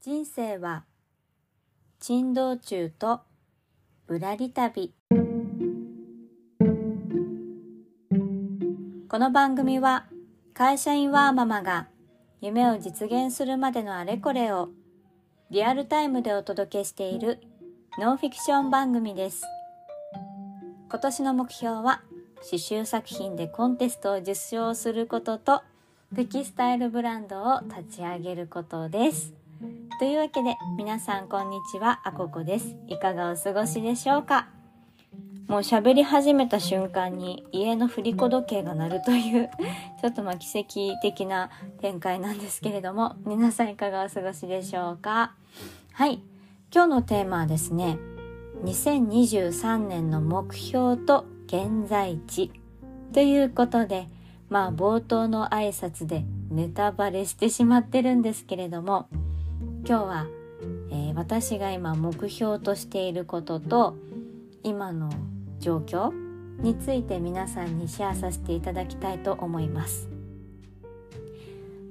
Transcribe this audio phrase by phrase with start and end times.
[0.00, 0.84] 人生は
[1.98, 3.20] 珍道中と
[4.06, 4.94] ぶらり旅。
[9.08, 10.06] この番組は
[10.54, 11.88] 会社員ワーママが
[12.40, 14.68] 夢を実現するまでのあれこれを
[15.50, 17.40] リアルタイムでお届けしている
[17.98, 19.42] ノンフィクション番組です。
[20.88, 22.02] 今年の目標は
[22.36, 25.62] 刺繍作品でコンテストを受賞することと
[26.14, 29.37] テキスタイルブランドを立ち上げることです。
[29.98, 32.76] というわけで皆さんこんにちはあここです。
[32.86, 34.48] いかがお過ごしでしょうか？
[35.48, 39.50] もう喋り始めた瞬間に家の振り子時計が鳴るという
[40.00, 45.34] ちょっとまあ奇跡的な展開なんですけれども皆さんいかがお過ごしでしょうか？
[45.92, 46.22] はい。
[46.72, 47.98] 今日のテーマはですね
[48.64, 52.52] 2023年の目標と現在地。
[53.12, 54.08] ということで
[54.48, 59.08] まあ冒頭の挨拶でネタバレしてしまってるんですけれども
[59.88, 60.26] 今日は、
[60.90, 63.96] えー、私が今目標としていることと
[64.62, 65.10] 今の
[65.60, 66.12] 状況
[66.60, 70.10] について皆さんにシェアさせていただきたいと思います。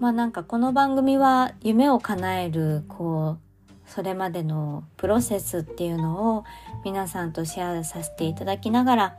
[0.00, 6.44] まあなんかこの番組は夢を叶えるこうそれまでのプロセスっていうのを
[6.84, 9.16] 皆さんとシェアさせていただきながら、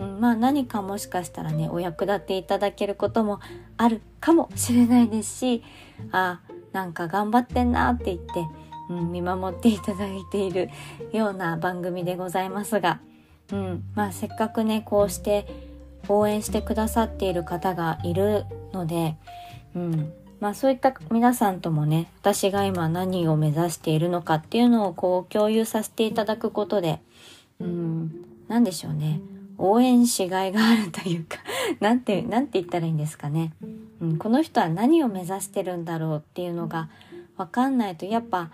[0.00, 3.38] うん、まあ何かもしかしたらねお役立ていただけることも
[3.76, 5.62] あるかもしれないですし
[6.10, 6.40] あ
[6.76, 8.46] なんか頑張ってんなって言って、
[8.90, 10.68] うん、見守っていただいている
[11.10, 13.00] ような番組でございますが、
[13.50, 15.46] うんまあ、せっかくねこうして
[16.06, 19.16] 応援してくださっている方がいるので、
[19.74, 27.00] うんまあ、そういった皆さんともね私が今何を目指しているのかっていうのをこう共有させていただくことで、
[27.58, 28.12] うん、
[28.48, 29.22] 何でしょうね。
[29.56, 31.38] 応援しがいがあるというか
[31.80, 33.52] なんて、なんて言ったらいいんですかね。
[34.00, 36.88] うん、この人は何を目指してるんだろうっていうのが
[37.36, 38.50] わかんないと、やっぱ、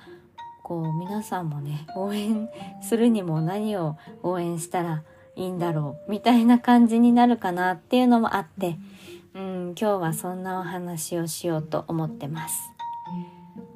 [0.63, 2.49] こう、皆さんもね、応援
[2.81, 5.03] するにも何を応援したら
[5.37, 8.77] いいんだろう、みたいな感じになるかなっていうのもあって、
[9.34, 12.72] うん、今日はそんなお話をしようと思ってます。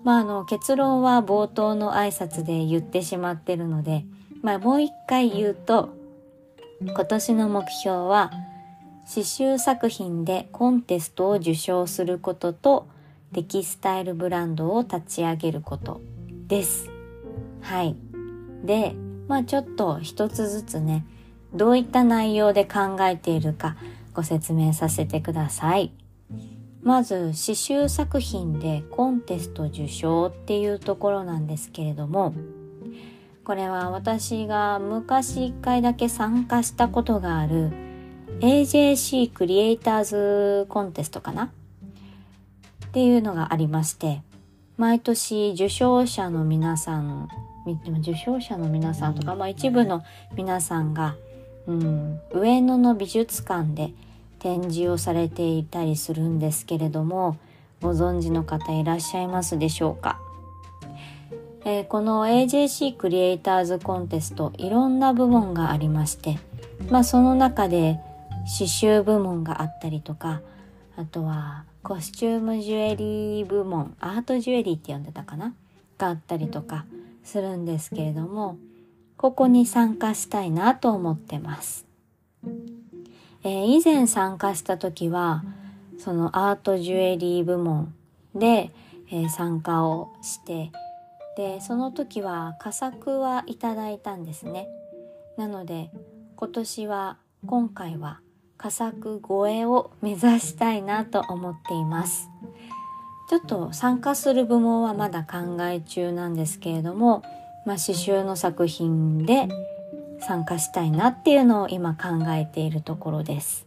[0.05, 4.05] まあ、あの、結論は冒頭の挨拶で言ってしまってるので、
[4.43, 5.91] まあ、もう一回言うと、
[6.81, 8.31] 今年の目標は
[9.09, 12.89] 刺繍作品でコンテストを受賞することと
[13.33, 16.01] テキスタイルブランドを立ち上げること
[16.49, 16.91] です。
[17.61, 17.95] はい。
[18.65, 18.97] で、
[19.29, 21.05] まあちょっと一つずつね、
[21.55, 23.77] どういった内容で考えているか
[24.13, 25.93] ご説明させてください。
[26.83, 32.35] まず刺繍作品でコンテスト受賞っていうところなんですけれども、
[33.45, 37.86] これは私が昔一回だけ参加したことがある
[38.41, 41.45] AJC クリエイターズコンテストかな？
[41.45, 44.21] っていうのがありまして
[44.77, 47.29] 毎年受賞者の皆さん
[48.01, 50.05] 受賞者の皆さんとか、まあ、一部の
[50.35, 51.17] 皆さんが、
[51.67, 53.93] うん、上野の美術館で
[54.39, 57.39] 展示をされていたりするんですけれども
[57.81, 60.21] ご存知の方いらっしゃいますでしょうか？
[61.65, 66.39] えー、この AJC クリエイターズコンテストいろんな部門がありまして、
[66.91, 67.99] まあ、その中で
[68.47, 70.41] 刺繍部門があったりとか
[70.97, 75.55] あとはコスチュームジュエリー部門アートジュエリーって呼んでたかな？
[75.99, 76.85] があったりとか
[77.25, 78.59] するんですけれども
[79.17, 81.87] ここに参加したいなと思ってます。
[83.43, 85.45] えー、以前参加した時は
[85.99, 87.95] そのアートジュエリー部門
[88.35, 88.71] で、
[89.11, 90.71] えー、参加をして
[91.37, 94.69] でその時は佳作はいただいたんですね
[95.37, 95.91] なので
[96.37, 98.21] 今年は今回は
[98.59, 102.29] 佳作超えを目指したいなと思っています。
[103.29, 107.23] ちょっと参加する部門はまだ考え中なんですけれども、
[107.67, 109.49] まあ、刺繍の作品で
[110.21, 113.67] 参加したいなっていうのを今考えているところです、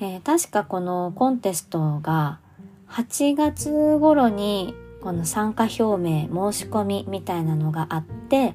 [0.00, 2.40] えー、確かこのコンテストが
[2.90, 8.54] 8月頃にこの参加表明申し込みみたいなのがあって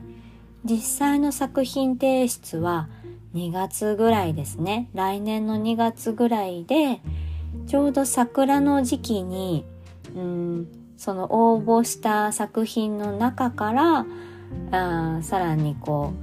[0.64, 2.90] 実際の作品提出は
[3.36, 4.90] 2月ぐらいですね。
[4.94, 7.02] 来年の2月ぐらいで
[7.68, 9.66] ちょうど桜の時期に
[10.16, 14.06] うんその応募した作品の中から
[14.72, 16.14] あさらにこ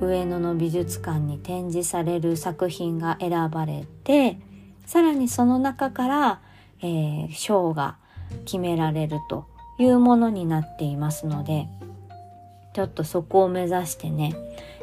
[0.00, 4.38] う上野の美術館に展示される作品が選ばれて
[4.86, 6.40] さらにその中から、
[6.80, 7.96] えー、賞が
[8.44, 9.46] 決められると
[9.78, 11.68] いうものになっていますので
[12.74, 14.34] ちょっとそこを目指してね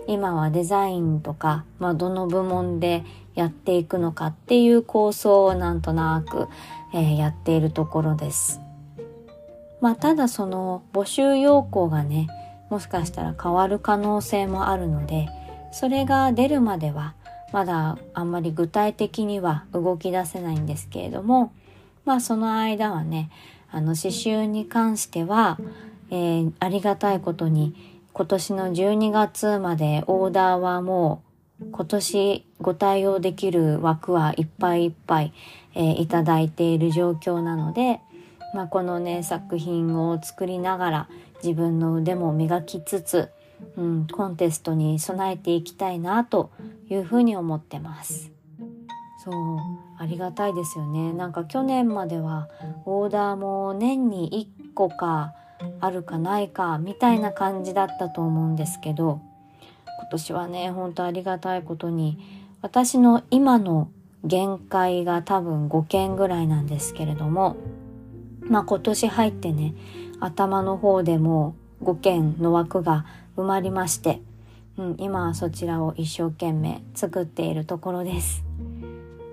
[0.07, 3.03] 今はデザインとか、まあ、どの部門で
[3.35, 6.47] やっていくのかっていう構想をなんとなく、
[6.93, 8.59] えー、やっているところです。
[9.81, 12.27] まあただその募集要項がね
[12.69, 15.27] もしかしたら変わる可能性もあるので
[15.71, 17.15] それが出るまでは
[17.51, 21.51] まだあんまり具体的には動き出せないんですけれども
[22.05, 23.31] まあその間はね
[23.71, 25.57] あの刺繍に関しては、
[26.11, 31.23] えー、ありがたいことに今年の12月までオーダーはも
[31.61, 35.33] う今年ご対応できる枠はいっぱいいっぱい、
[35.75, 38.01] えー、いただいている状況なので、
[38.53, 41.09] まあ、このね作品を作りながら
[41.43, 43.29] 自分の腕も磨きつつ、
[43.77, 46.51] うん、コンテストに備えていきたいなと
[46.89, 48.31] いうふうに思ってます。
[49.23, 49.33] そう
[49.99, 52.49] ありがたいですよねなんか去年までは
[52.85, 55.35] オーダーも年に1個か
[55.79, 59.21] あるかないかみたいな感じだったと思うんですけど
[59.99, 62.19] 今年はねほんとありがたいことに
[62.61, 63.89] 私の今の
[64.23, 67.57] 限界が多分5件ぐらいなんですけれども
[68.41, 69.73] まあ今年入ってね
[70.19, 73.05] 頭の方でも5件の枠が
[73.35, 74.21] 埋まりまして、
[74.77, 78.43] うん、今はそちらを一生懸命作っているところです。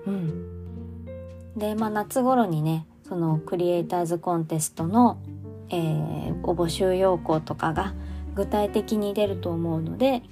[0.07, 5.19] うん、で、まあ、夏頃にねそのクリエイターズコンテストの、
[5.69, 7.93] えー、募集要項とかが
[8.35, 10.23] 具体的に出ると思うので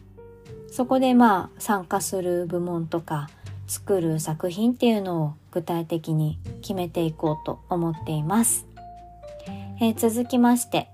[0.69, 3.29] そこでまあ参加する部門とか
[3.67, 8.65] 作る作品っていうのを具体的に決めていこうと思っています。
[9.79, 10.89] えー、続きまして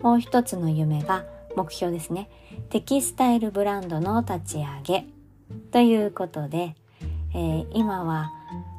[0.00, 1.24] もう一つの夢が
[1.54, 2.30] 目標ですね
[2.70, 5.06] テキスタイルブランドの立ち上げ
[5.70, 6.74] ということで
[7.34, 8.30] えー、今は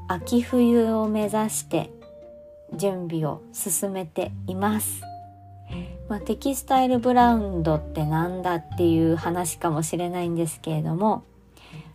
[0.08, 1.90] 秋冬を目指して
[2.78, 5.02] 準備を進めています。
[6.10, 11.24] まあ、テキスタイルブラウンドってなんだっていう話かもしれないんですけれども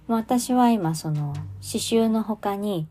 [0.09, 2.89] 私は今その刺繍の他に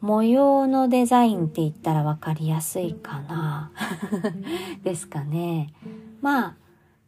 [0.00, 3.72] 模様のデザインって言ったら分かりやすいかな
[4.84, 5.72] ですかね。
[6.20, 6.54] まあ、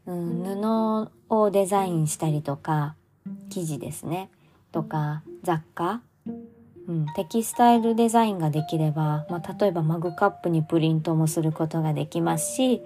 [0.06, 2.96] うん、布をデザインしたりとか
[3.50, 4.30] 生地ですね
[4.72, 6.00] とか雑貨、
[6.88, 12.82] うん、テキスタイルデザインができれば、まあ、例えばマグカップにプリントもすることができますし、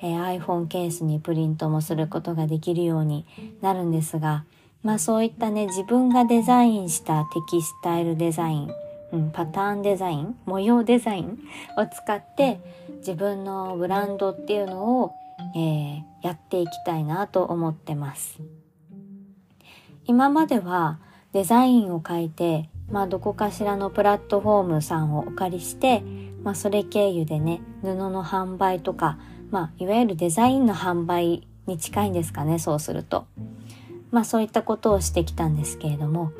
[0.00, 3.26] えー、iPhone ケースにプリントもすることができるように
[3.60, 4.44] なるんですが、
[4.82, 8.70] まあそういったね、自分がデザインしたテキスタイルデザイン、
[9.12, 11.38] うん、パターンデザイン、模様デザイン
[11.76, 12.60] を使って
[12.98, 15.12] 自分のブランドっていうのを、
[15.56, 18.38] えー、やっていきたいなと思ってます。
[20.04, 20.98] 今までは
[21.32, 26.02] デザインを書いて、まあ、どこかしらのプラットフォームさんをお借りして、
[26.42, 29.18] まあ、それ経由でね布の販売とか、
[29.50, 33.26] まあ、いわゆるデザインの販売に近いんですかねそうすると。
[34.10, 36.32] まあそういったことをしてきたんですけれども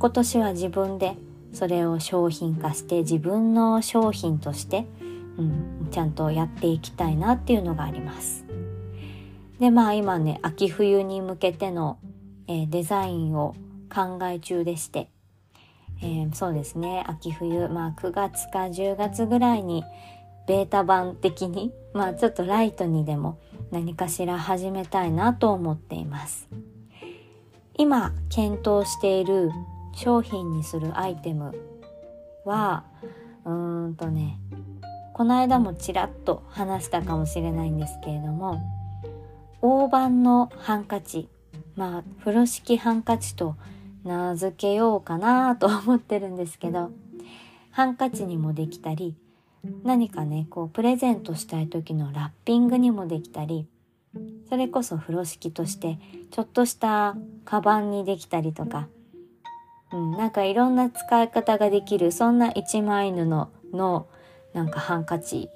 [0.00, 1.16] 今年は自分で
[1.52, 4.86] それを商品化して自分の商品として、
[5.38, 8.44] うん、ちゃんとやっていきたいなっていうのがあります。
[9.60, 11.98] でまあ今ね秋冬に向けての、
[12.48, 13.54] えー、デザインを
[13.94, 15.08] 考え中でして、
[16.02, 17.04] えー、そうですね。
[17.06, 19.84] 秋冬まあ9月か10月ぐらいに
[20.46, 23.38] ベータ版的にまあちょっとライトにでも
[23.70, 26.48] 何かしら始めたいなと思っています。
[27.74, 29.50] 今検討している
[29.94, 31.54] 商品にするアイテム
[32.44, 32.84] は
[33.44, 34.38] うーんとね
[35.14, 38.60] この間もちらっと話したかもしれないんですけれども
[39.60, 41.28] 大判のハンカチ
[41.76, 43.56] まあ風呂敷ハンカチと
[44.04, 46.90] 名付けようかなと思ってるんですけど
[47.70, 49.14] ハンカチにもできたり
[49.84, 53.66] 何かねこうプレゼントしたい時のラッピングにもできたり
[54.48, 55.98] それこそ風呂敷として
[56.30, 58.88] ちょっとしたカバンにできたりとか、
[59.92, 64.06] うん、なんかいろんな使い方ができるそんな一枚布の
[64.52, 65.48] なんかハンカチ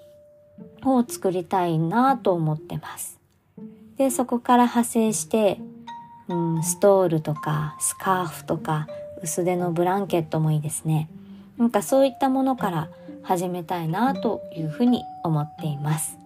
[0.85, 3.21] を作りたいなと思ってます。
[3.99, 5.59] でそこから派生して
[6.29, 8.89] うん、ストールとかスカーフとか
[9.23, 11.09] 薄手のブランケットもいいですね。
[11.57, 12.89] なんかそういったものから
[13.23, 16.19] 始めたいなというふうに思っています。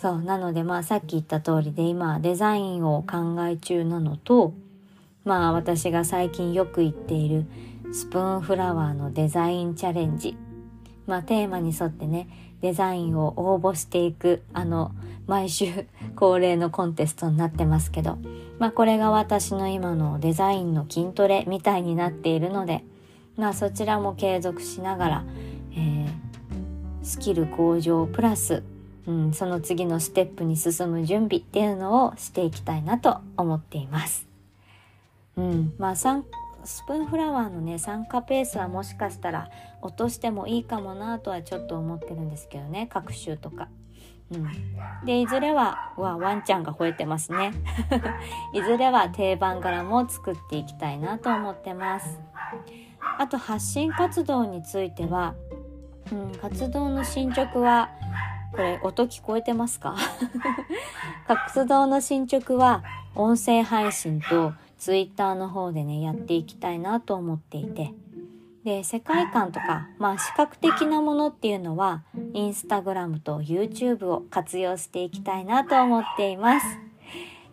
[0.00, 4.54] そう、なのでまあさっき言った通りで今デザインを考え中なのと、
[5.24, 7.44] まあ私が最近よく言っている
[7.92, 10.36] スプーンフラワーのデザインチャレンジ。
[11.06, 12.28] まあテーマに沿ってね、
[12.60, 14.92] デザインを応募していくあの
[15.26, 15.86] 毎週
[16.16, 18.18] 恒例のコンテストになってますけど、
[18.58, 22.84] まあこれが私の今のデザインの筋トレみたいになっているので、
[23.36, 25.24] まあそちらも継続しながら、
[25.72, 26.08] えー、
[27.02, 28.64] スキル向上プラス、
[29.06, 34.26] うん、その次のステップに進む準備っていうのをしていきたいなと思っています。
[35.36, 35.96] うん、まあ
[36.64, 39.50] スプーンフラワーのね酸化ペースはもしかしたら
[39.82, 43.68] 落としてもいいかもなとはちょっと思ってるんですけどね各種とか。
[44.32, 44.46] うん、
[45.04, 47.50] でいずれはわワンちゃんが吠えてますね。
[48.54, 52.20] いずれは定番柄も作っていきたいなと思ってます。
[53.18, 55.34] あと発信活動については、
[56.12, 57.90] うん、活動の進捗は
[58.52, 59.96] これ音聞こえてますか？
[61.26, 62.84] 活動の進捗は
[63.16, 67.92] 音声配信とツイッターの方でねやっていきたいなと思っていて。
[68.64, 72.02] で世界観とかまあ視覚的なものっていうのは
[72.34, 76.66] インスタグラムと YouTube を活用していきたいなと思っています。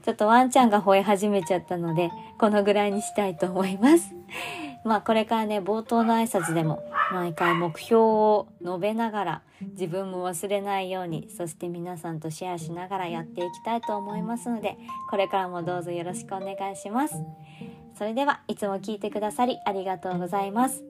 [0.03, 4.13] ちょっとワンちゃんが吠え始めちゃったのでこのぐらいにしたいと思います。
[4.87, 9.41] まあこれからね冒頭の挨拶でも毎回目標を述べながら
[9.73, 14.77] 自分も忘れないようにそして皆さんとシェアしながらやっていきたいと思いますので
[15.09, 17.15] これからもどうぞよろしくお願いします。
[17.97, 20.85] それではいつも聞いてくださりありがとうございます。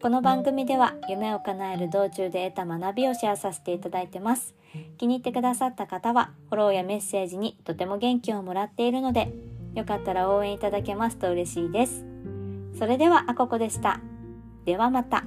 [0.00, 4.54] この番組では夢を叶える道中で得た学びをシェアさせていただいてます。
[4.96, 9.32] 気に入ってくださった方はフォローやメッセージにとても元気をもらっているので
[9.74, 12.09] よかったら応援いただけますと嬉しいです。
[12.78, 14.00] それではあここでした
[14.64, 15.24] ではまた。